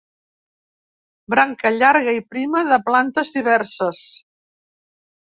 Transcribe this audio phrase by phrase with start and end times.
[1.35, 4.05] Branca llarga i prima de plantes diverses.